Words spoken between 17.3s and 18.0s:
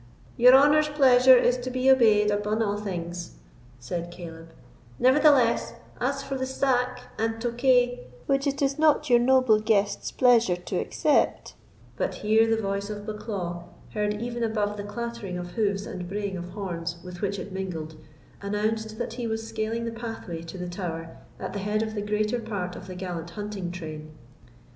it mingled,